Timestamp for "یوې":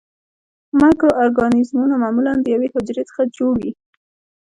2.53-2.67